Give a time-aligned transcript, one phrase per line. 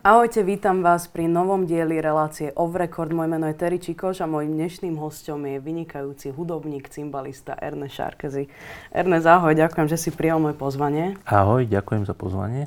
[0.00, 3.12] Ahojte, vítam vás pri novom dieli relácie Off Record.
[3.12, 8.48] Moje meno je Terry Čikoš a môjim dnešným hostom je vynikajúci hudobník, cymbalista Ernest Šarkezi.
[8.96, 11.20] Ernest, ahoj, ďakujem, že si prijal moje pozvanie.
[11.28, 12.64] Ahoj, ďakujem za pozvanie.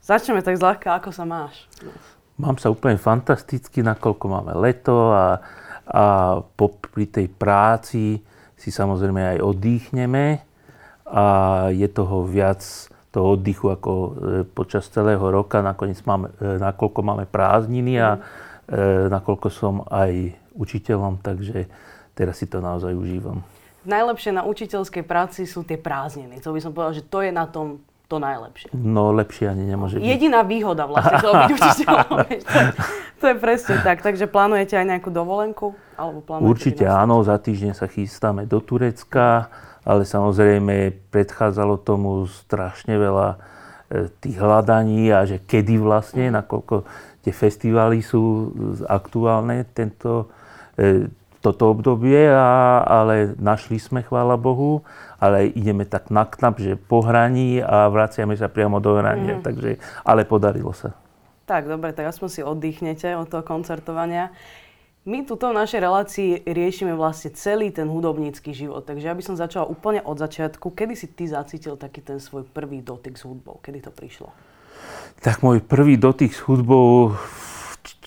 [0.00, 1.68] Začneme tak zľahka, ako sa máš?
[2.40, 5.36] Mám sa úplne fantasticky, nakoľko máme leto a,
[5.84, 6.04] a
[6.56, 8.24] popri tej práci
[8.56, 10.40] si samozrejme aj oddychneme
[11.04, 11.24] a
[11.76, 12.64] je toho viac
[13.10, 14.10] toho oddychu ako e,
[14.46, 15.58] počas celého roka.
[15.62, 18.20] Nakoniec máme, e, nakoľko máme prázdniny a e,
[19.10, 21.66] nakoľko som aj učiteľom, takže
[22.14, 23.42] teraz si to naozaj užívam.
[23.82, 26.38] Najlepšie na učiteľskej práci sú tie prázdniny.
[26.44, 28.74] To by som povedal, že to je na tom to najlepšie.
[28.74, 30.02] No lepšie ani nemôže byť.
[30.02, 32.06] Jediná výhoda vlastne toho byť učiteľom.
[32.10, 32.38] to, je,
[33.22, 34.02] to je presne tak.
[34.02, 35.78] Takže plánujete aj nejakú dovolenku?
[35.94, 39.46] Alebo plánujete Určite áno, za týždeň sa chystáme do Turecka
[39.90, 43.38] ale samozrejme predchádzalo tomu strašne veľa e,
[44.22, 46.86] tých hľadaní a že kedy vlastne, nakoľko
[47.26, 48.54] tie festivály sú
[48.86, 50.30] aktuálne tento,
[50.78, 51.10] e,
[51.42, 54.86] toto obdobie, a, ale našli sme, chvála Bohu,
[55.18, 59.42] ale ideme tak na knap, že po hraní a vraciame sa priamo do hrania, mm.
[59.42, 60.94] takže, ale podarilo sa.
[61.50, 64.30] Tak, dobre, tak aspoň si oddychnete od toho koncertovania.
[65.08, 69.32] My tuto v našej relácii riešime vlastne celý ten hudobnícky život, takže ja by som
[69.32, 70.76] začala úplne od začiatku.
[70.76, 73.64] Kedy si ty zacítil taký ten svoj prvý dotyk s hudbou?
[73.64, 74.28] Kedy to prišlo?
[75.24, 77.16] Tak môj prvý dotyk s hudbou,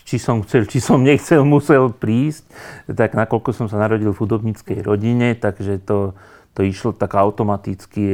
[0.06, 2.46] či som chcel, či som nechcel, musel prísť.
[2.86, 6.14] Tak nakoľko som sa narodil v hudobníckej rodine, takže to,
[6.54, 8.06] to išlo tak automaticky.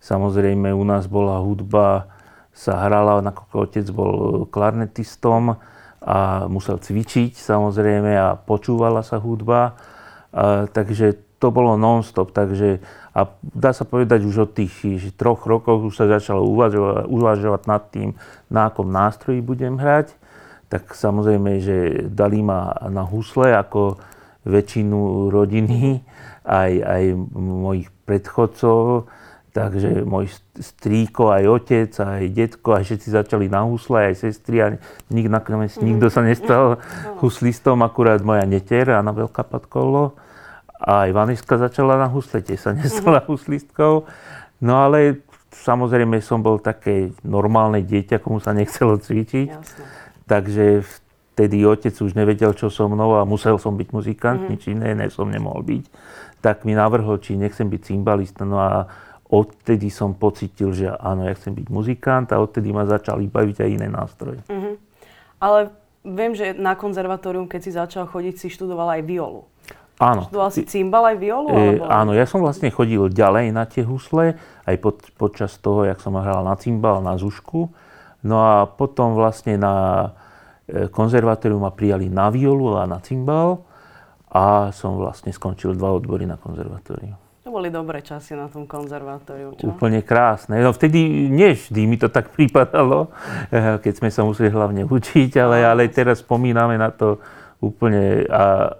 [0.00, 2.08] Samozrejme u nás bola hudba,
[2.56, 4.16] sa hrala, nakoľko otec bol
[4.48, 5.60] klarnetistom,
[6.02, 9.78] a musel cvičiť samozrejme a počúvala sa hudba.
[10.34, 12.30] A, takže to bolo non-stop.
[12.30, 12.78] Takže,
[13.14, 14.74] a dá sa povedať už od tých
[15.18, 18.08] troch rokov už sa začalo uvažovať, uvažovať nad tým,
[18.46, 20.14] na akom nástroji budem hrať.
[20.70, 23.98] Tak samozrejme, že dali ma na husle ako
[24.46, 26.02] väčšinu rodiny,
[26.42, 27.04] aj, aj
[27.38, 29.06] mojich predchodcov
[29.52, 34.80] Takže môj strýko, aj otec, aj detko, aj všetci začali na husle, aj sestry a
[35.12, 35.84] nik, nakoniec mm.
[35.84, 37.20] nikto sa nestal mm.
[37.20, 40.16] huslistom, akurát moja neter, Anabelka Padkolo.
[40.80, 43.28] A aj Vaneska začala na husle, tiež sa nestala mm.
[43.28, 44.08] huslistkou.
[44.64, 45.20] No ale
[45.52, 49.48] samozrejme som bol také normálne dieťa, komu sa nechcelo cvičiť.
[49.52, 49.84] Jasne.
[50.32, 50.64] Takže
[51.36, 54.48] vtedy otec už nevedel, čo so mnou a musel som byť muzikant, mm.
[54.48, 55.84] nič iné ne som nemohol byť.
[56.40, 58.48] Tak mi navrhol, či nechcem byť cymbalista.
[58.48, 58.88] No a
[59.32, 63.70] odtedy som pocitil, že áno, ja chcem byť muzikant a odtedy ma začali baviť aj
[63.72, 64.44] iné nástroje.
[64.52, 64.76] Uh-huh.
[65.40, 65.72] Ale
[66.04, 69.48] viem, že na konzervatórium, keď si začal chodiť, si študoval aj violu.
[69.96, 70.28] Áno.
[70.28, 71.48] Študoval si cymbal aj violu?
[71.48, 71.84] E, alebo...
[71.88, 74.36] Áno, ja som vlastne chodil ďalej na tie husle,
[74.68, 77.72] aj pod, počas toho, jak som hral na cymbal, na zušku.
[78.20, 79.74] No a potom vlastne na
[80.68, 83.64] e, konzervatórium ma prijali na violu a na cymbal
[84.28, 89.74] a som vlastne skončil dva odbory na konzervatóriu boli dobré časy na tom konzervatóriu, čo?
[89.74, 90.62] Úplne krásne.
[90.62, 93.10] No vtedy nie vždy mi to tak pripadalo,
[93.50, 97.18] eh, keď sme sa museli hlavne učiť, ale, ale teraz spomíname na to
[97.62, 98.74] úplne a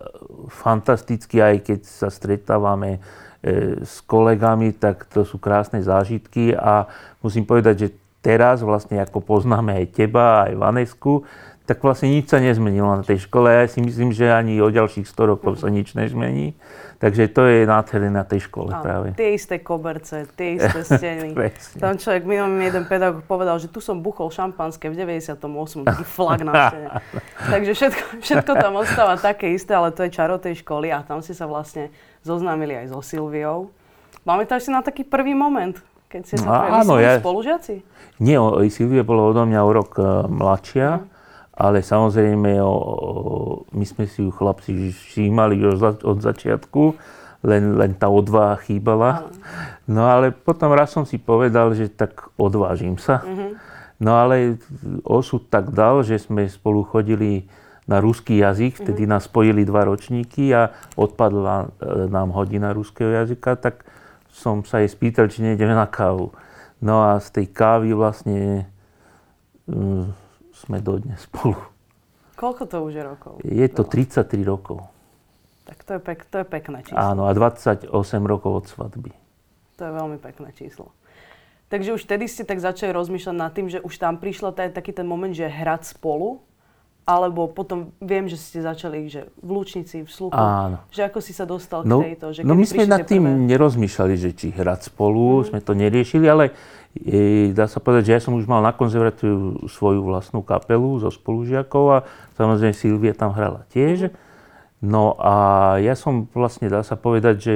[0.51, 3.03] fantasticky, aj keď sa stretávame
[3.43, 6.87] eh, s kolegami, tak to sú krásne zážitky a
[7.19, 7.89] musím povedať, že
[8.23, 11.27] teraz vlastne ako poznáme aj teba, aj Vanesku,
[11.73, 13.49] tak vlastne nič sa nezmenilo na tej škole.
[13.49, 16.53] Ja si myslím, že ani o ďalších 100 rokov sa nič nezmení.
[17.01, 19.07] Takže to je nádherné na tej škole Áno, práve.
[19.17, 21.33] Tie isté koberce, tie isté steny.
[21.81, 25.41] Tam človek, minulý mi jeden pedagóg povedal, že tu som buchol šampanské v 98.
[25.83, 26.89] taký flag na stene.
[27.57, 31.25] Takže všetko, všetko tam ostáva také isté, ale to je čaro tej školy a tam
[31.25, 31.89] si sa vlastne
[32.21, 33.73] zoznámili aj so Silviou.
[34.29, 35.75] Pamätáš si na taký prvý moment,
[36.07, 37.19] keď ste sa no, áno, ja...
[37.19, 37.81] spolužiaci?
[38.21, 38.39] Nie,
[38.71, 41.01] Silvia bola odo mňa o rok uh, mladšia.
[41.01, 41.13] Mm
[41.53, 42.75] ale samozrejme o, o,
[43.77, 46.97] my sme si ju chlapci všímali už od začiatku,
[47.45, 49.29] len, len tá odvaha chýbala.
[49.85, 53.21] No ale potom raz som si povedal, že tak odvážim sa.
[53.21, 53.51] Mm-hmm.
[54.03, 54.59] No ale
[55.07, 57.47] osud tak dal, že sme spolu chodili
[57.87, 59.15] na ruský jazyk, vtedy mm-hmm.
[59.19, 63.83] nás spojili dva ročníky a odpadla e, nám hodina ruského jazyka, tak
[64.31, 66.31] som sa jej spýtal, či nejdeme na kávu.
[66.83, 68.71] No a z tej kávy vlastne
[69.67, 70.22] mm,
[70.63, 71.59] sme dodnes spolu.
[72.39, 73.33] Koľko to už je rokov?
[73.43, 74.87] Je to 33 rokov.
[75.63, 76.99] Tak to je, pek, to je pekné číslo.
[76.99, 77.87] Áno, a 28
[78.27, 79.13] rokov od svadby.
[79.79, 80.91] To je veľmi pekné číslo.
[81.71, 84.93] Takže už vtedy ste tak začali rozmýšľať nad tým, že už tam prišiel taj, taký
[84.93, 86.45] ten moment, že hrať spolu?
[87.03, 90.39] Alebo potom viem, že ste začali že v Lúčnici, v Sluchu.
[90.39, 90.79] Áno.
[90.95, 92.27] Že ako si sa dostal no, k tejto?
[92.31, 93.43] Že no my sme nad tým prvé...
[93.51, 95.47] nerozmýšľali, že či hrať spolu, mm.
[95.51, 96.55] sme to neriešili, ale
[96.95, 101.11] e, dá sa povedať, že ja som už mal na konzervatóriu svoju vlastnú kapelu zo
[101.11, 101.99] spolužiakov a
[102.39, 104.15] samozrejme Silvia tam hrala tiež.
[104.79, 105.35] No a
[105.83, 107.55] ja som vlastne, dá sa povedať, že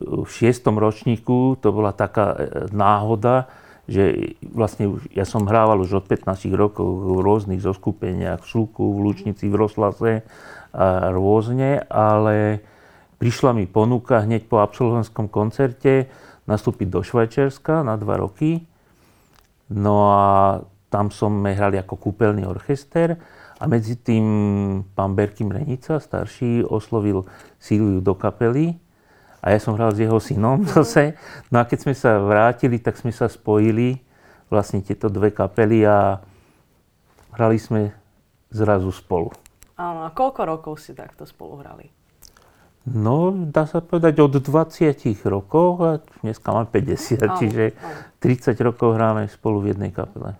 [0.00, 2.38] v šiestom ročníku to bola taká e,
[2.72, 3.48] náhoda,
[3.86, 8.82] že vlastne už, ja som hrával už od 15 rokov v rôznych zoskupeniach, v Šluku,
[8.82, 10.26] v Lučnici, v Roslase
[10.74, 12.60] a rôzne, ale
[13.22, 16.10] prišla mi ponuka hneď po absolventskom koncerte
[16.50, 18.66] nastúpiť do Švajčiarska na dva roky.
[19.70, 20.26] No a
[20.90, 23.18] tam sme hrali ako kúpeľný orchester
[23.56, 24.26] a medzi tým
[24.94, 27.26] pán Berky Mrenica, starší, oslovil
[27.58, 28.78] Síliu do kapely
[29.46, 31.14] a ja som hral s jeho synom zase.
[31.54, 34.02] No a keď sme sa vrátili, tak sme sa spojili
[34.50, 36.18] vlastne tieto dve kapely a
[37.38, 37.94] hrali sme
[38.50, 39.30] zrazu spolu.
[39.78, 41.86] Áno, a koľko rokov si takto spolu hrali?
[42.86, 44.94] No, dá sa povedať od 20
[45.26, 45.90] rokov a
[46.22, 47.98] dneska mám 50, áno, čiže áno.
[48.22, 50.38] 30 rokov hráme spolu v jednej kapele.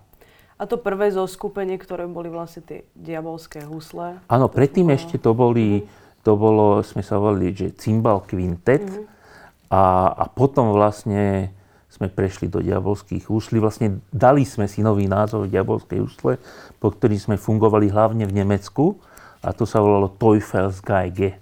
[0.56, 4.23] A to prvé zoskupenie, ktoré boli vlastne tie diabolské husle?
[4.31, 4.97] Áno, predtým bolo...
[4.97, 9.70] ešte to boli mm to bolo, sme sa volili, že Cymbal Quintet mm-hmm.
[9.70, 11.55] a, a potom vlastne
[11.87, 13.62] sme prešli do diabolských úšlí.
[13.62, 16.43] Vlastne dali sme si nový názov diabolskej úšle,
[16.82, 18.99] po ktorý sme fungovali hlavne v Nemecku
[19.38, 21.38] a to sa volalo Teufelsgeige.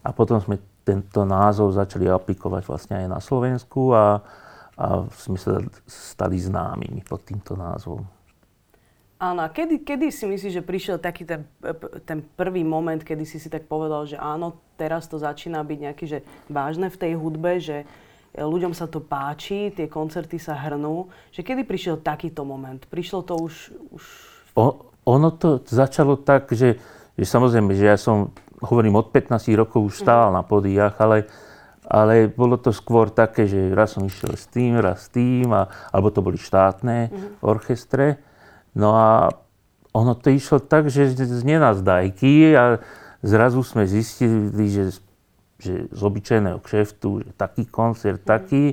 [0.00, 0.56] A potom sme
[0.88, 4.24] tento názov začali aplikovať vlastne aj na Slovensku a,
[4.80, 8.23] a sme sa stali známymi pod týmto názvom.
[9.14, 11.46] Áno, kedy, kedy si myslíš, že prišiel taký ten,
[12.02, 16.04] ten prvý moment, kedy si si tak povedal, že áno, teraz to začína byť nejaký,
[16.04, 16.18] že
[16.50, 17.86] vážne v tej hudbe, že
[18.34, 21.06] ľuďom sa to páči, tie koncerty sa hrnú.
[21.30, 22.82] Že kedy prišiel takýto moment?
[22.90, 23.54] Prišlo to už...
[23.94, 24.02] už...
[24.58, 26.82] O, ono to začalo tak, že,
[27.14, 30.34] že samozrejme, že ja som, hovorím, od 15 rokov už stál mm.
[30.34, 31.30] na podiach, ale,
[31.86, 35.70] ale bolo to skôr také, že raz som išiel s tým, raz s tým, a,
[35.94, 37.46] alebo to boli štátne mm.
[37.46, 38.18] orchestre.
[38.74, 39.30] No a
[39.94, 42.82] ono to išlo tak, že z nenazdajky a
[43.22, 44.98] zrazu sme zistili, že,
[45.62, 48.28] že z obyčajného kšeftu, že taký koncert, mhm.
[48.28, 48.64] taký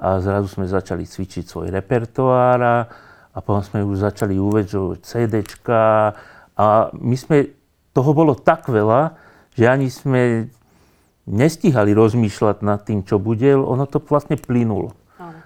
[0.00, 2.76] a zrazu sme začali cvičiť svoj repertoár a,
[3.36, 6.16] a potom sme už začali uvedžovať CDčka
[6.56, 7.52] a my sme,
[7.92, 9.12] toho bolo tak veľa,
[9.52, 10.48] že ani sme
[11.28, 14.96] nestihali rozmýšľať nad tým, čo bude, ono to vlastne plynulo.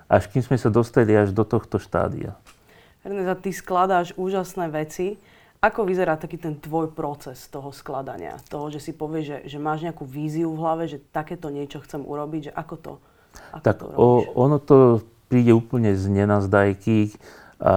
[0.06, 2.38] Až kým sme sa dostali až do tohto štádia.
[3.04, 5.20] Erneza, ty skladáš úžasné veci.
[5.60, 8.40] Ako vyzerá taký ten tvoj proces toho skladania?
[8.48, 12.00] Toho, že si povieš, že, že máš nejakú víziu v hlave, že takéto niečo chcem
[12.00, 12.92] urobiť, že ako to
[13.52, 17.16] ako Tak to o, ono to príde úplne z nenazdajky,
[17.64, 17.74] a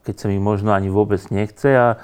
[0.00, 2.00] keď sa mi možno ani vôbec nechce a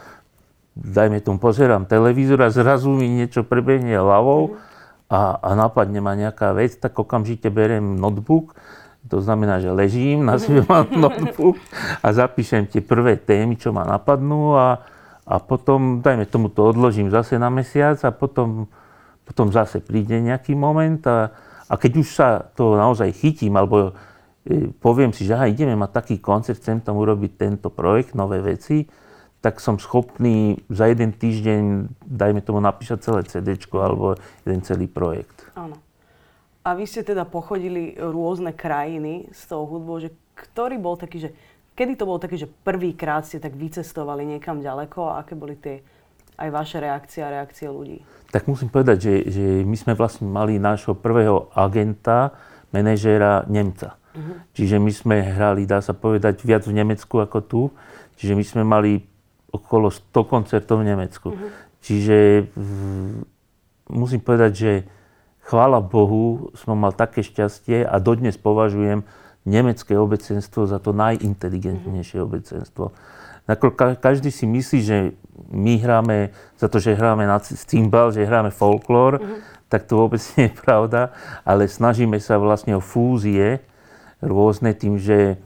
[0.76, 5.12] dajme tomu, pozerám televízor a zrazu mi niečo prebehne hlavou mm-hmm.
[5.12, 8.56] a, a napadne ma nejaká vec, tak okamžite beriem notebook
[9.08, 11.58] to znamená, že ležím, na sebe mám notebook
[12.02, 14.82] a zapíšem tie prvé témy, čo ma napadnú a,
[15.26, 18.70] a potom, dajme tomu, to odložím zase na mesiac a potom,
[19.26, 21.34] potom zase príde nejaký moment a,
[21.66, 23.90] a keď už sa to naozaj chytím, alebo
[24.46, 28.38] e, poviem si, že aha, ideme mať taký koncert, chcem tam urobiť tento projekt, nové
[28.38, 28.86] veci,
[29.42, 34.14] tak som schopný za jeden týždeň, dajme tomu, napísať celé CD alebo
[34.46, 35.50] jeden celý projekt.
[35.58, 35.74] Áno.
[36.62, 41.30] A vy ste teda pochodili rôzne krajiny s tou hudbou, že ktorý bol taký, že
[41.74, 45.82] kedy to bolo také, že prvýkrát ste tak vycestovali niekam ďaleko a aké boli tie
[46.38, 48.02] aj vaše reakcie a reakcie ľudí?
[48.32, 52.32] Tak musím povedať, že, že my sme vlastne mali nášho prvého agenta,
[52.72, 54.00] manažéra Nemca.
[54.16, 54.40] Uh-huh.
[54.56, 57.62] Čiže my sme hrali, dá sa povedať, viac v Nemecku ako tu.
[58.16, 58.92] Čiže my sme mali
[59.52, 61.28] okolo 100 koncertov v Nemecku.
[61.36, 61.50] Uh-huh.
[61.84, 62.70] Čiže v,
[63.92, 64.72] musím povedať, že
[65.42, 69.02] chvála Bohu, som mal také šťastie a dodnes považujem
[69.42, 72.30] nemecké obecenstvo za to najinteligentnejšie mm-hmm.
[72.30, 72.84] obecenstvo.
[73.98, 75.18] Každý si myslí, že
[75.50, 79.66] my hráme, za to, že hráme na cymbal, že hráme folklór, mm-hmm.
[79.66, 81.10] tak to vôbec nie je pravda,
[81.42, 83.58] ale snažíme sa vlastne o fúzie
[84.22, 85.42] rôzne tým, že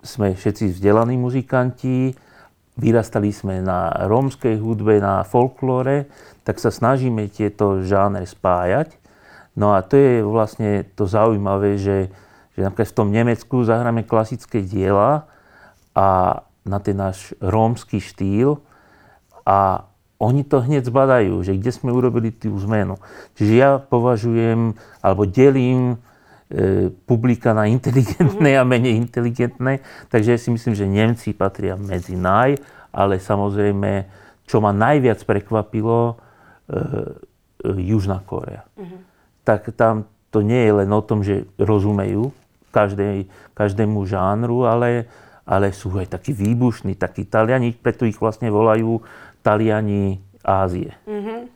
[0.00, 2.16] sme všetci vzdelaní muzikanti,
[2.80, 6.08] vyrastali sme na rómskej hudbe, na folklóre,
[6.48, 8.96] tak sa snažíme tieto žánre spájať
[9.58, 12.14] No a to je vlastne to zaujímavé, že,
[12.54, 15.26] že napríklad v tom Nemecku zahráme klasické diela
[15.98, 18.62] a na ten náš rómsky štýl
[19.42, 22.98] a oni to hneď zbadajú, že kde sme urobili tú zmenu.
[23.34, 25.94] Čiže ja považujem, alebo delím
[26.50, 32.58] e, publika na inteligentné a menej inteligentné, takže si myslím, že Nemci patria medzi naj,
[32.94, 34.06] ale samozrejme
[34.48, 36.14] čo ma najviac prekvapilo, e,
[37.62, 38.64] e, Južná Korea.
[38.74, 39.07] Uh-huh.
[39.48, 42.36] Tak tam to nie je len o tom, že rozumejú
[42.68, 43.24] každej,
[43.56, 45.08] každému žánru, ale,
[45.48, 49.00] ale sú aj takí výbušní, takí Taliani, preto ich vlastne volajú
[49.40, 50.92] Taliani Ázie.
[51.08, 51.48] Uh-huh.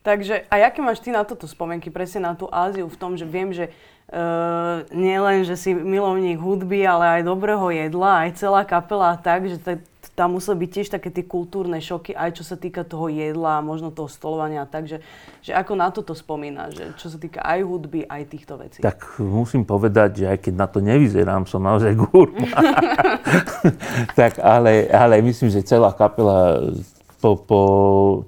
[0.00, 3.28] Takže, a aké máš ty na toto spomienky, presne na tú Áziu, v tom, že
[3.28, 3.68] viem, že
[4.08, 9.52] uh, nie len, že si milovník hudby, ale aj dobrého jedla, aj celá kapela tak,
[9.52, 9.84] že t-
[10.14, 13.94] tam museli byť tiež také tie kultúrne šoky, aj čo sa týka toho jedla, možno
[13.94, 15.00] toho stolovania, takže
[15.40, 18.78] že ako na toto spomínaš, že čo sa týka aj hudby, aj týchto vecí.
[18.84, 22.46] Tak musím povedať, že aj keď na to nevyzerám, som naozaj gurma.
[24.20, 26.68] tak ale, ale myslím, že celá kapela,
[27.22, 27.60] po, po,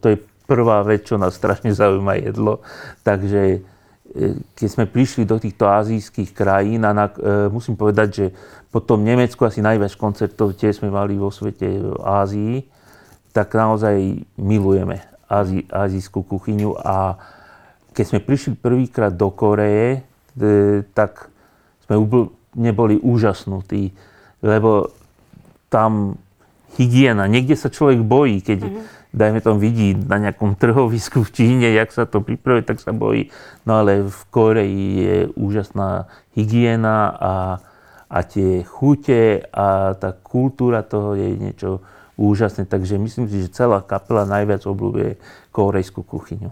[0.00, 2.60] to je prvá vec, čo nás strašne zaujíma jedlo,
[3.04, 3.71] takže
[4.52, 8.26] keď sme prišli do týchto azijských krajín a na, e, musím povedať, že
[8.68, 12.54] potom Nemecku asi najviac koncertov tie sme mali vo svete v Ázii,
[13.32, 16.76] tak naozaj milujeme azí, azijskú kuchyňu.
[16.76, 17.16] A
[17.96, 20.04] keď sme prišli prvýkrát do Koreje,
[20.36, 21.32] e, tak
[21.88, 22.04] sme
[22.52, 23.96] neboli úžasnutí,
[24.44, 24.92] lebo
[25.72, 26.20] tam
[26.76, 31.68] hygiena, niekde sa človek bojí, keď mm-hmm dajme tomu, vidí na nejakom trhovisku v Číne,
[31.76, 33.28] jak sa to pripravuje, tak sa bojí.
[33.68, 37.34] No ale v Koreji je úžasná hygiena a,
[38.08, 41.84] a tie chute a tá kultúra toho je niečo
[42.16, 42.64] úžasné.
[42.64, 45.20] Takže myslím si, že celá kapela najviac obľúbuje
[45.52, 46.48] korejskú kuchyňu.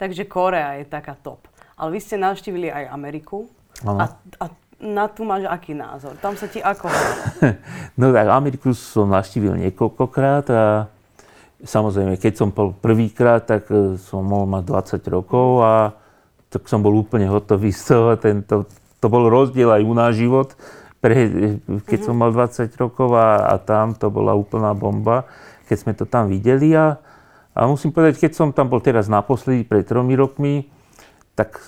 [0.00, 1.44] Takže Korea je taká top.
[1.76, 3.46] Ale vy ste navštívili aj Ameriku.
[3.84, 4.08] A,
[4.40, 4.44] a
[4.80, 6.16] na tu máš aký názor?
[6.18, 6.88] Tam sa ti ako
[8.00, 10.86] No tak Ameriku som navštívil niekoľkokrát a
[11.64, 15.96] Samozrejme, keď som bol prvýkrát, tak e, som mohol mať 20 rokov a
[16.52, 18.14] tak som bol úplne hotový z toho.
[18.20, 18.68] Tento,
[19.00, 20.52] to bol rozdiel aj u náš život,
[21.00, 21.28] pre,
[21.88, 25.24] keď som mal 20 rokov a, a tam to bola úplná bomba,
[25.68, 26.76] keď sme to tam videli.
[26.76, 27.00] A,
[27.56, 30.68] a musím povedať, keď som tam bol teraz naposledy, pred tromi rokmi,
[31.32, 31.60] tak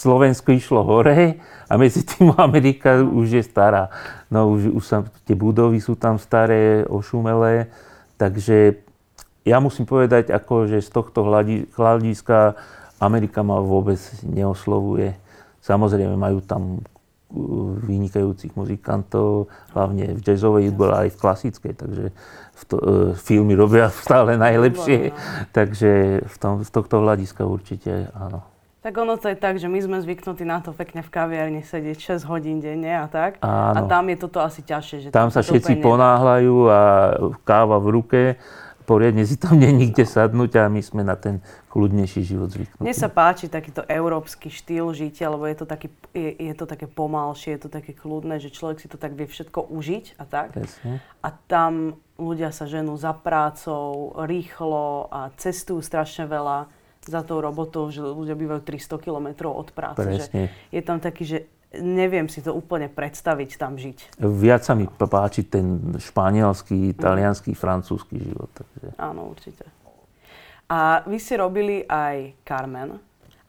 [0.00, 1.36] Slovensko išlo hore
[1.68, 3.88] a medzi tým Amerika už je stará.
[4.32, 7.68] No už, už sa, tie budovy sú tam staré, ošumelé,
[8.16, 8.80] takže
[9.44, 11.24] ja musím povedať, ako, že z tohto
[11.76, 12.60] hľadiska
[13.00, 15.16] Amerika ma vôbec neoslovuje.
[15.64, 22.04] Samozrejme, majú tam uh, vynikajúcich muzikantov, hlavne v jazzovej hudbe, ale aj v klasickej, takže
[22.52, 22.84] v to, uh,
[23.16, 25.16] filmy robia stále najlepšie,
[25.56, 28.44] takže v, tom, z tohto hľadiska určite áno.
[28.80, 32.16] Tak ono to je tak, že my sme zvyknutí na to pekne v kaviarni sedieť
[32.16, 33.36] 6 hodín denne a tak.
[33.44, 33.76] Áno.
[33.76, 34.96] A tam je toto asi ťažšie.
[35.04, 36.80] Že tam sa všetci ponáhľajú a
[37.44, 38.20] káva v ruke
[38.90, 41.38] poriadne si tam nie nikde sadnúť a my sme na ten
[41.70, 42.82] kľudnejší život zvyknutí.
[42.82, 46.90] Mne sa páči takýto európsky štýl žitia, lebo je to, taký, je, je to také
[46.90, 50.58] pomalšie, je to také kľudné, že človek si to tak vie všetko užiť a tak.
[50.58, 50.98] Presne.
[51.22, 56.66] A tam ľudia sa ženú za prácou, rýchlo a cestujú strašne veľa
[57.06, 60.02] za tou robotou, že ľudia bývajú 300 kilometrov od práce.
[60.04, 60.50] Presne.
[60.50, 61.38] Že je tam taký, že
[61.78, 64.18] neviem si to úplne predstaviť tam žiť.
[64.18, 68.50] Viac sa mi páči ten španielský, italianský, francúzsky život.
[68.50, 68.98] Takže.
[68.98, 69.62] Áno, určite.
[70.70, 72.98] A vy ste robili aj Carmen.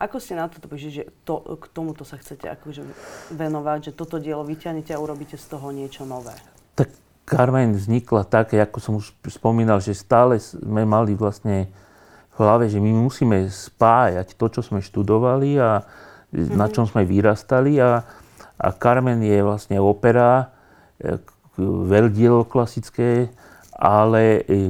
[0.02, 2.82] Ako ste na prišli, že to, k tomuto sa chcete akože
[3.38, 6.34] venovať, že toto dielo vyťahnete a urobíte z toho niečo nové?
[6.74, 6.90] Tak
[7.30, 11.70] Carmen vznikla tak, ako som už spomínal, že stále sme mali vlastne
[12.34, 15.86] v hlave, že my musíme spájať to, čo sme študovali a
[16.32, 16.56] mm-hmm.
[16.56, 18.04] na čom sme vyrastali a,
[18.56, 20.52] a Carmen je vlastne opera,
[20.98, 21.20] e,
[21.62, 23.30] veľdielo klasické,
[23.76, 24.62] ale e,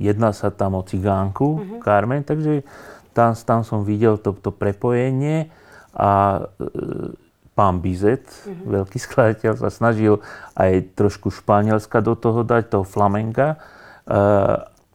[0.00, 1.80] jedná sa tam o cigánku mm-hmm.
[1.84, 2.64] Carmen, takže
[3.12, 5.52] tam, tam som videl to, to prepojenie
[5.92, 6.70] a e,
[7.52, 8.64] pán Bizet, mm-hmm.
[8.64, 10.24] veľký skladateľ, sa snažil
[10.56, 13.60] aj trošku Španielska do toho dať, toho flamenga.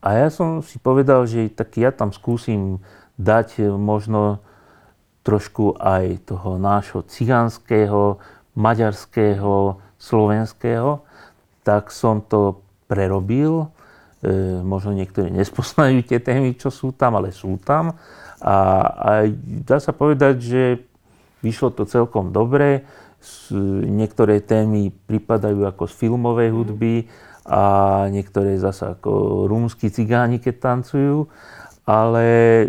[0.04, 2.82] A ja som si povedal, že tak ja tam skúsim
[3.14, 4.42] dať možno
[5.24, 8.20] trošku aj toho nášho cigánskeho,
[8.54, 11.00] maďarského, slovenského,
[11.64, 13.72] tak som to prerobil.
[14.20, 17.96] E, možno niektorí nespoznajú tie témy, čo sú tam, ale sú tam.
[18.44, 18.56] A,
[18.94, 19.10] a
[19.64, 20.62] dá sa povedať, že
[21.40, 22.84] vyšlo to celkom dobre.
[23.88, 27.08] Niektoré témy pripadajú ako z filmovej hudby
[27.48, 27.64] a
[28.12, 31.28] niektoré zase ako rúmsky cigáni, keď tancujú
[31.84, 32.66] ale e,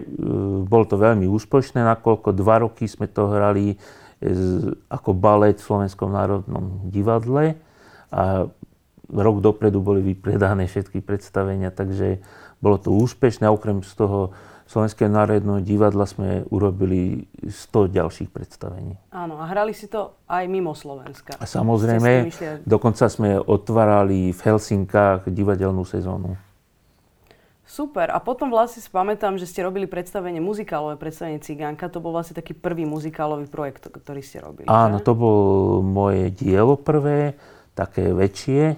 [0.68, 3.80] bol to veľmi úspešné, nakoľko dva roky sme to hrali
[4.90, 7.60] ako balet v Slovenskom národnom divadle
[8.10, 8.48] a
[9.12, 12.24] rok dopredu boli vypredané všetky predstavenia, takže
[12.58, 13.46] bolo to úspešné.
[13.46, 14.34] Okrem z toho
[14.66, 18.98] Slovenského národného divadla sme urobili 100 ďalších predstavení.
[19.14, 21.38] Áno, a hrali si to aj mimo Slovenska.
[21.38, 22.34] A samozrejme,
[22.66, 26.34] dokonca sme otvárali v Helsinkách divadelnú sezónu.
[27.66, 28.14] Super.
[28.14, 31.90] A potom vlastne si pamätám, že ste robili predstavenie, muzikálové predstavenie Cigánka.
[31.90, 34.70] To bol vlastne taký prvý muzikálový projekt, ktorý ste robili.
[34.70, 35.06] Áno, že?
[35.10, 35.42] to bol
[35.82, 37.34] moje dielo prvé,
[37.74, 38.78] také väčšie.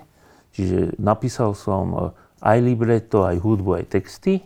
[0.56, 4.42] Čiže napísal som aj libreto, aj hudbu, aj texty.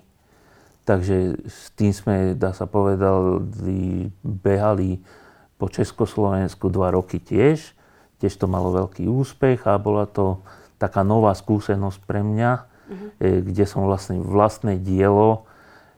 [0.90, 3.46] Takže s tým sme, dá sa povedal,
[4.26, 5.00] behali
[5.62, 7.78] po Československu dva roky tiež.
[8.18, 10.42] Tiež to malo veľký úspech a bola to
[10.82, 13.42] taká nová skúsenosť pre mňa, uh-huh.
[13.48, 15.48] kde som vlastne vlastné dielo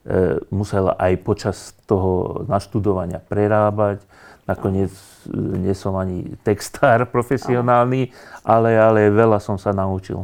[0.06, 1.58] e, musel aj počas
[1.90, 4.06] toho naštudovania prerábať.
[4.46, 5.58] Nakoniec uh-huh.
[5.58, 8.46] nie som ani textár profesionálny, uh-huh.
[8.46, 10.24] ale, ale veľa som sa naučil.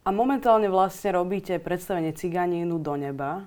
[0.00, 3.44] A momentálne vlastne robíte predstavenie Ciganínu do neba.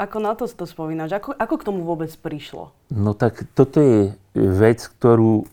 [0.00, 1.20] Ako na to to spomínaš?
[1.20, 2.72] Ako, ako k tomu vôbec prišlo?
[2.88, 5.44] No tak toto je vec, ktorú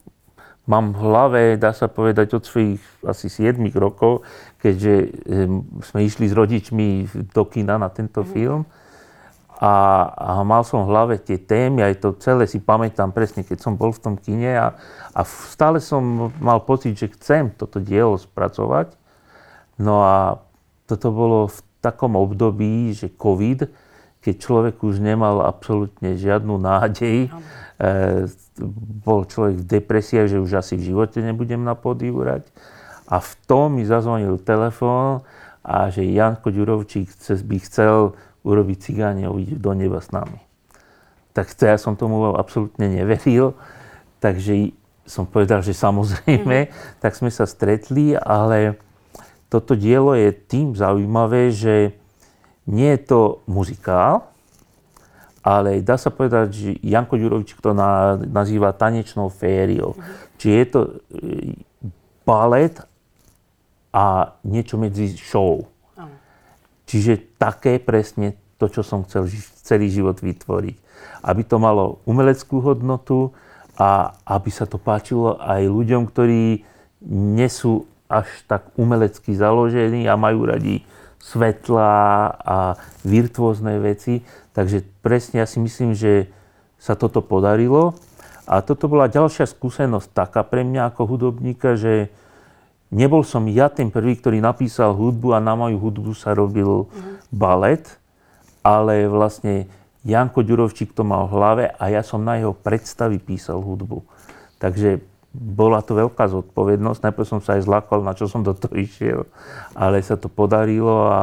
[0.67, 4.27] mám v hlave, dá sa povedať, od svojich asi 7 rokov,
[4.59, 4.93] keďže
[5.87, 6.87] sme išli s rodičmi
[7.31, 8.29] do kina na tento mm.
[8.35, 8.61] film.
[9.57, 9.73] A,
[10.13, 13.73] a mal som v hlave tie témy, aj to celé si pamätám presne, keď som
[13.73, 14.77] bol v tom kine a,
[15.17, 18.93] a stále som mal pocit, že chcem toto dielo spracovať.
[19.81, 20.45] No a
[20.85, 23.65] toto bolo v takom období, že COVID,
[24.27, 27.87] keď človek už nemal absolútne žiadnu nádej, e,
[29.07, 32.43] bol človek v depresii, že už asi v živote nebudem na pódiu hrať.
[33.07, 35.23] A v tom mi zazvonil telefón
[35.63, 37.07] a že Janko Ďurovčík
[37.47, 40.43] by chcel urobiť cigáne a uvidieť do neba s nami.
[41.31, 43.55] Tak ja som tomu absolútne neveril,
[44.19, 44.75] takže
[45.07, 46.99] som povedal, že samozrejme, mm-hmm.
[46.99, 48.75] tak sme sa stretli, ale
[49.47, 51.95] toto dielo je tým zaujímavé, že
[52.67, 54.27] nie je to muzikál,
[55.47, 59.95] ale dá sa povedať, že Janko Ďurovič to na, nazýva tanečnou fériou.
[59.95, 60.35] Mm-hmm.
[60.35, 60.91] Čiže je to e,
[62.27, 62.75] balet
[63.95, 65.63] a niečo medzi show.
[66.87, 69.27] Čiže také presne to, čo som chcel
[69.63, 70.75] celý život vytvoriť.
[71.23, 73.35] Aby to malo umeleckú hodnotu
[73.75, 76.63] a aby sa to páčilo aj ľuďom, ktorí
[77.11, 80.87] nesú až tak umelecky založení a majú radi
[81.21, 81.91] svetla
[82.37, 82.57] a
[83.03, 84.23] virtuózne veci.
[84.55, 86.29] Takže presne ja si myslím, že
[86.77, 87.97] sa toto podarilo.
[88.47, 92.07] A toto bola ďalšia skúsenosť taká pre mňa ako hudobníka, že
[92.87, 97.27] nebol som ja ten prvý, ktorý napísal hudbu a na moju hudbu sa robil mm-hmm.
[97.35, 97.83] balet,
[98.63, 99.67] ale vlastne
[100.07, 104.07] Janko Ďurovčík to mal v hlave a ja som na jeho predstavy písal hudbu.
[104.63, 105.03] Takže
[105.37, 106.99] bola to veľká zodpovednosť.
[107.05, 109.29] Najprv som sa aj zlakol, na čo som do toho išiel,
[109.77, 111.21] ale sa to podarilo a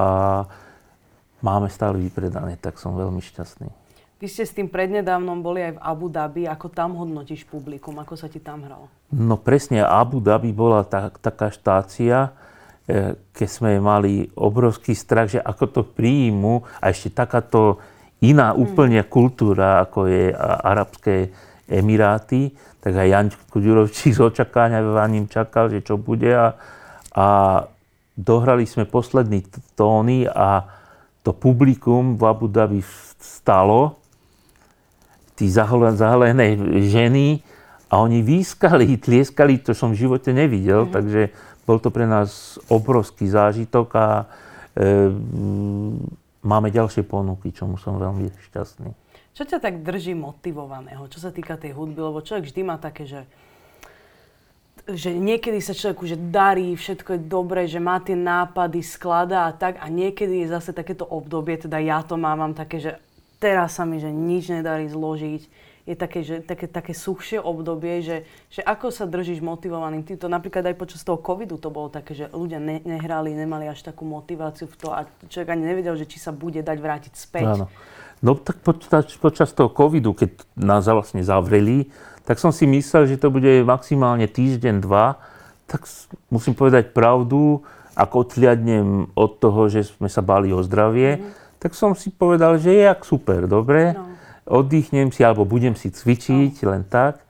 [1.42, 3.68] máme stále vypredané, tak som veľmi šťastný.
[4.22, 6.46] Vy ste s tým prednedávnom boli aj v Abu Dhabi.
[6.46, 7.98] Ako tam hodnotíš publikum?
[7.98, 8.86] Ako sa ti tam hralo?
[9.10, 12.32] No presne, Abu Dhabi bola tá, taká štácia,
[12.86, 17.82] e, keď sme mali obrovský strach, že ako to príjmu a ešte takáto
[18.22, 19.08] iná úplne mm.
[19.10, 21.34] kultúra, ako je Arabské
[21.68, 22.52] Emiráty,
[22.84, 26.52] tak aj Jan Ďurovčík z očakávaním čakal, že čo bude a,
[27.16, 27.26] a
[28.12, 30.68] dohrali sme posledný tóny a
[31.24, 32.84] to publikum v Abu Dhabi
[33.16, 33.96] stalo,
[35.34, 37.40] tí zahalené ženy
[37.88, 40.92] a oni výskali, tlieskali, to som v živote nevidel, mm.
[40.92, 41.22] takže
[41.64, 44.24] bol to pre nás obrovský zážitok a e,
[46.44, 48.92] máme ďalšie ponuky, čomu som veľmi šťastný.
[49.34, 51.98] Čo ťa tak drží motivovaného, čo sa týka tej hudby?
[51.98, 53.22] Lebo človek vždy má také, že
[54.84, 59.56] že niekedy sa človeku že darí, všetko je dobré, že má tie nápady, skladá a
[59.56, 62.92] tak a niekedy je zase takéto obdobie, teda ja to mám, mám také, že
[63.40, 65.42] teraz sa mi že nič nedarí zložiť,
[65.84, 70.00] je také, že, také, také suchšie obdobie, že, že ako sa držíš motivovaným.
[70.16, 73.84] To napríklad aj počas toho covidu to bolo také, že ľudia ne, nehrali, nemali až
[73.84, 77.48] takú motiváciu v to a človek ani nevedel, že či sa bude dať vrátiť späť.
[77.60, 77.68] Áno.
[78.24, 81.92] No tak počas, počas toho covidu, keď nás vlastne zavreli,
[82.24, 85.20] tak som si myslel, že to bude maximálne týždeň, dva.
[85.68, 85.84] Tak
[86.32, 87.60] musím povedať pravdu,
[87.92, 91.60] ak odhliadnem od toho, že sme sa báli o zdravie, mm.
[91.60, 93.92] tak som si povedal, že je jak super, dobre.
[93.92, 94.08] No.
[94.64, 96.72] Oddychnem si, alebo budem si cvičiť, no.
[96.72, 97.20] len tak.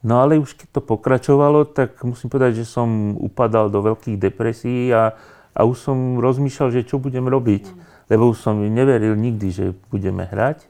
[0.00, 4.88] No ale už keď to pokračovalo, tak musím povedať, že som upadal do veľkých depresí
[4.96, 5.12] a,
[5.52, 7.64] a už som rozmýšľal, že čo budem robiť.
[7.68, 10.66] No lebo už som neveril nikdy, že budeme hrať.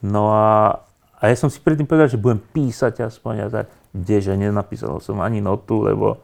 [0.00, 0.80] No a,
[1.20, 5.20] a ja som si predtým povedal, že budem písať aspoň a tak, kdeže nenapísal som
[5.20, 6.20] ani notu, lebo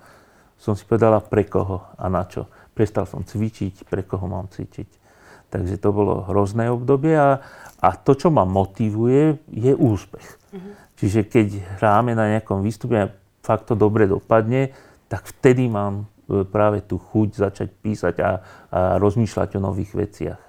[0.56, 2.48] som si povedal, pre koho a na čo.
[2.72, 5.04] Prestal som cvičiť, pre koho mám cvičiť.
[5.52, 7.40] Takže to bolo hrozné obdobie a,
[7.80, 10.26] a to, čo ma motivuje, je úspech.
[10.26, 10.72] Mm-hmm.
[10.96, 11.46] Čiže keď
[11.78, 13.12] hráme na nejakom výstupe a
[13.44, 14.72] fakt to dobre dopadne,
[15.06, 18.30] tak vtedy mám práve tú chuť začať písať a, a
[18.98, 20.40] rozmýšľať o nových veciach.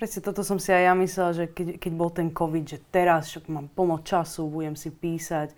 [0.00, 3.28] Presne toto som si aj ja myslela, že keď, keď bol ten COVID, že teraz
[3.28, 5.52] však mám plno času, budem si písať,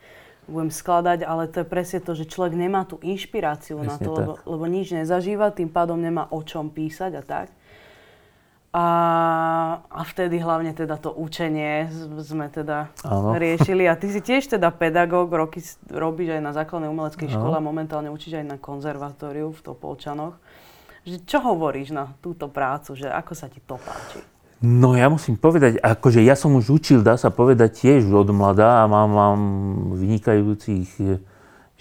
[0.51, 4.11] budem skladať, ale to je presne to, že človek nemá tú inšpiráciu presne na to,
[4.11, 7.55] lebo, lebo nič nezažíva, tým pádom nemá o čom písať a tak.
[8.73, 8.87] A,
[9.85, 11.93] a vtedy hlavne teda to učenie
[12.25, 13.37] sme teda ano.
[13.37, 13.85] riešili.
[13.85, 15.61] A ty si tiež teda pedagóg, roky
[15.93, 17.35] robíš aj na základnej umeleckej ano.
[17.37, 20.41] škole a momentálne učíš aj na konzervatóriu v Topolčanoch.
[21.05, 24.25] Že čo hovoríš na túto prácu, že ako sa ti to páči?
[24.63, 28.87] No ja musím povedať, akože ja som už učil, dá sa povedať, tiež od mladá
[28.87, 29.41] a mám, mám
[29.99, 31.19] vynikajúcich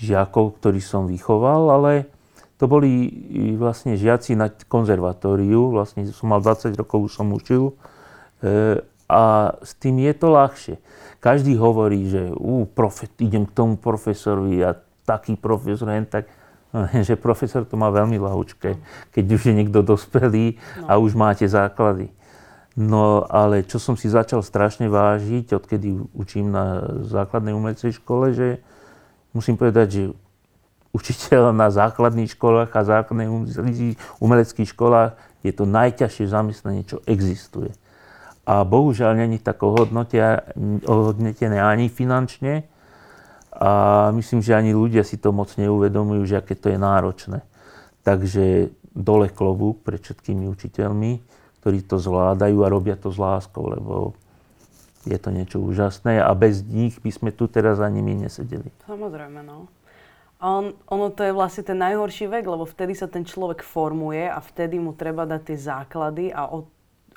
[0.02, 2.10] žiakov, ktorých som vychoval, ale
[2.62, 3.10] to boli
[3.58, 7.74] vlastne žiaci na konzervatóriu, vlastne som mal 20 rokov, už som učil.
[8.46, 9.22] E, a
[9.66, 10.76] s tým je to ľahšie.
[11.18, 14.78] Každý hovorí, že ú, profe, idem k tomu profesorovi a
[15.10, 16.30] taký profesor, len tak,
[17.10, 18.78] že profesor to má veľmi ľahučké,
[19.10, 21.10] keď už je niekto dospelý a no.
[21.10, 22.14] už máte základy.
[22.78, 28.62] No ale čo som si začal strašne vážiť, odkedy učím na základnej umeleckej škole, že
[29.34, 30.04] musím povedať, že
[30.92, 37.72] učiteľ na základných školách a základných umeleckých školách je to najťažšie zamestnanie, čo existuje.
[38.44, 42.68] A bohužiaľ není tak ohodnotené ani finančne
[43.54, 47.46] a myslím, že ani ľudia si to moc neuvedomujú, že aké to je náročné.
[48.02, 51.22] Takže dole klobúk pred všetkými učiteľmi,
[51.62, 54.18] ktorí to zvládajú a robia to s láskou, lebo
[55.06, 58.70] je to niečo úžasné a bez nich by sme tu teraz ani my nesedeli.
[58.86, 59.70] Samozrejme, no.
[60.42, 64.42] On, ono to je vlastne ten najhorší vek, lebo vtedy sa ten človek formuje a
[64.42, 66.66] vtedy mu treba dať tie základy a od,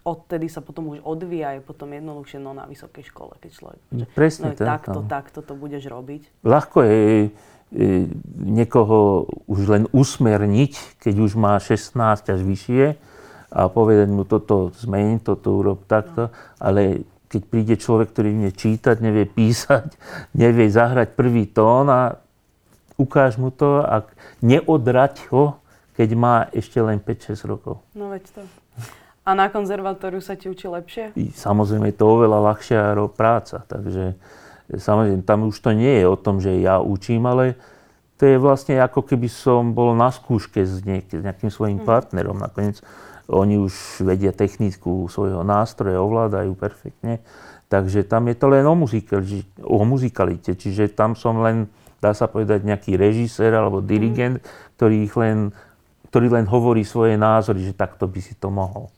[0.05, 3.81] odtedy sa potom už odvíja aj potom jednoduchšie no, na vysokej škole, keď človek...
[3.97, 4.85] No, presne no, tak.
[4.85, 6.45] Takto, takto to budeš robiť.
[6.45, 7.33] Ľahko je
[8.45, 11.97] niekoho už len usmerniť, keď už má 16
[12.29, 12.85] až vyššie
[13.55, 16.35] a povedať mu toto zmeni, toto urob takto, no.
[16.63, 19.97] ale keď príde človek, ktorý nevie čítať, nevie písať,
[20.43, 22.21] nevie zahrať prvý tón a
[22.96, 24.07] ukáž mu to a
[24.42, 25.59] neodrať ho,
[25.94, 27.83] keď má ešte len 5-6 rokov.
[27.94, 28.42] No veď to.
[29.24, 31.16] A na konzervatóriu sa ti učí lepšie?
[31.16, 34.20] Samozrejme, je to oveľa ľahšia práca, takže
[34.68, 37.57] samozrejme, tam už to nie je o tom, že ja učím, ale
[38.20, 41.88] to je vlastne ako keby som bol na skúške s, niek- s nejakým svojim mm.
[41.88, 42.37] partnerom.
[42.37, 42.85] Nakoniec
[43.28, 47.24] oni už vedia techniku svojho nástroja, ovládajú perfektne.
[47.72, 49.24] Takže tam je to len o, muzikal,
[49.64, 51.66] o muzikalite, čiže tam som len
[52.05, 54.45] dá sa povedať, nejaký režisér alebo dirigent,
[54.77, 55.57] ktorý, ich len,
[56.12, 58.93] ktorý len hovorí svoje názory, že takto by si to mohol.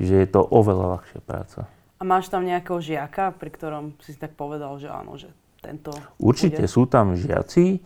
[0.00, 1.68] Čiže je to oveľa ľahšia práca.
[2.00, 5.28] A máš tam nejakého žiaka, pri ktorom si tak povedal, že áno, že
[5.60, 5.92] tento...
[6.16, 6.72] Určite bude?
[6.72, 7.80] sú tam žiaci,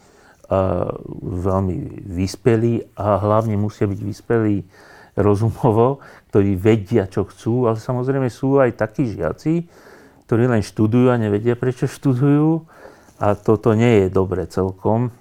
[0.51, 0.91] uh,
[1.23, 4.67] veľmi vyspelí a hlavne musia byť vyspelí
[5.19, 9.67] rozumovo, ktorí vedia, čo chcú, ale samozrejme sú aj takí žiaci,
[10.27, 12.67] ktorí len študujú a nevedia, prečo študujú
[13.21, 15.13] a toto nie je dobre celkom.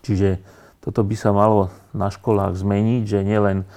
[0.00, 0.40] Čiže
[0.80, 3.68] toto by sa malo na školách zmeniť, že nielen,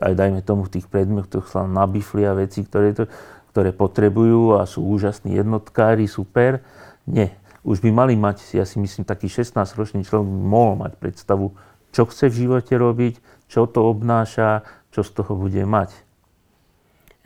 [0.00, 3.04] aj dajme tomu v tých predmetoch sa nabifli a veci, ktoré, to,
[3.52, 6.64] ktoré potrebujú a sú úžasní jednotkári, super.
[7.04, 7.36] Nie.
[7.62, 11.52] Už by mali mať, ja si myslím, taký 16-ročný človek by mohol mať predstavu,
[11.92, 13.20] čo chce v živote robiť,
[13.52, 16.07] čo to obnáša, čo z toho bude mať.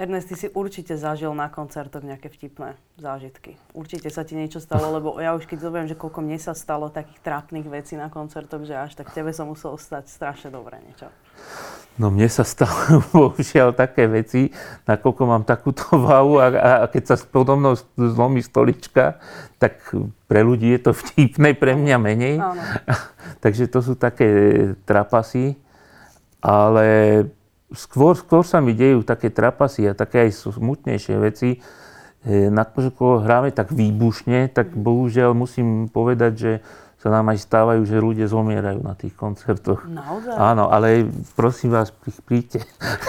[0.03, 3.55] Ernest, ty si určite zažil na koncertoch nejaké vtipné zážitky.
[3.71, 6.91] Určite sa ti niečo stalo, lebo ja už keď zobiem, že koľko mne sa stalo
[6.91, 11.07] takých trápnych vecí na koncertoch, že až tak tebe sa muselo stať strašne dobre niečo.
[12.03, 14.51] No mne sa stalo bohužiaľ také veci,
[14.91, 16.51] nakoľko mám takúto váhu a,
[16.83, 19.23] a keď sa podo mnou zlomí stolička,
[19.63, 19.87] tak
[20.27, 22.43] pre ľudí je to vtipné, pre mňa menej.
[22.43, 22.59] Áno.
[23.47, 24.27] Takže to sú také
[24.83, 25.55] trapasy.
[26.43, 27.23] Ale
[27.75, 31.61] skôr, skôr sa mi dejú také trapasy a také aj smutnejšie veci.
[32.23, 36.53] E, na to, hráme tak výbušne, tak bohužiaľ musím povedať, že
[37.03, 39.83] sa nám aj stávajú, že ľudia zomierajú na tých koncertoch.
[39.91, 40.39] Naozaj?
[40.39, 41.91] Áno, ale prosím vás,
[42.23, 42.63] príďte.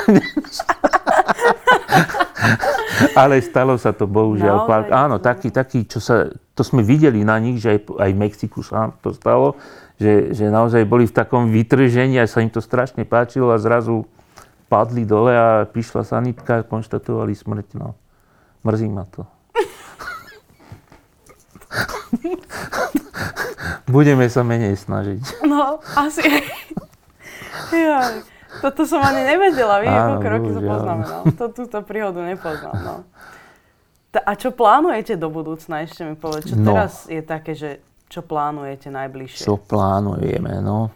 [3.21, 4.65] ale stalo sa to bohužiaľ.
[4.65, 6.25] Naozaj, Áno, taký, taký, čo sa,
[6.57, 9.61] to sme videli na nich, že aj, aj v Mexiku sa to stalo,
[10.01, 14.09] že, že naozaj boli v takom vytržení a sa im to strašne páčilo a zrazu
[14.73, 17.77] padli dole a prišla sanitka a konštatovali smrť.
[17.77, 17.93] No.
[18.65, 19.29] Mrzí ma to.
[23.93, 25.45] Budeme sa menej snažiť.
[25.45, 26.25] No, asi.
[27.69, 28.17] ja,
[28.65, 31.21] toto som ani nevedela, vidíš, koľko roky to poznamenal.
[31.37, 33.05] To, túto príhodu nepoznám, no.
[34.17, 35.81] a čo plánujete do budúcna?
[35.85, 36.65] Ešte mi povedz, čo no.
[36.65, 37.77] teraz je také, že
[38.09, 39.45] čo plánujete najbližšie?
[39.45, 40.89] Čo plánujeme, no.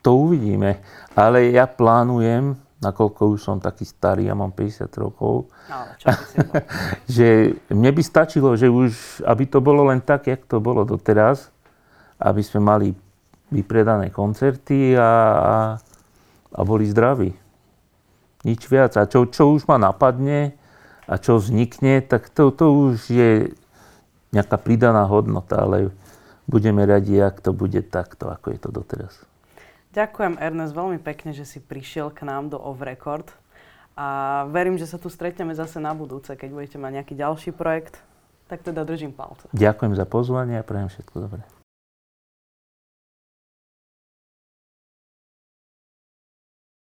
[0.00, 0.80] to uvidíme.
[1.12, 6.06] Ale ja plánujem, nakoľko už som taký starý, ja mám 50 rokov, Ale čo
[7.16, 7.28] že
[7.70, 11.54] mne by stačilo, že už, aby to bolo len tak, jak to bolo doteraz,
[12.18, 12.88] aby sme mali
[13.54, 15.56] vypredané koncerty a, a,
[16.52, 17.30] a boli zdraví.
[18.42, 18.98] Nič viac.
[18.98, 20.58] A čo, čo už ma napadne
[21.06, 23.30] a čo vznikne, tak to, to už je
[24.34, 25.92] nejaká pridaná hodnota, ale
[26.48, 29.14] budeme radi, ak to bude takto, ako je to doteraz.
[29.92, 33.28] Ďakujem, Ernest, veľmi pekne, že si prišiel k nám do Off Record.
[33.92, 38.00] A verím, že sa tu stretneme zase na budúce, keď budete mať nejaký ďalší projekt.
[38.48, 39.52] Tak teda držím palce.
[39.52, 41.44] Ďakujem za pozvanie a prajem všetko dobré.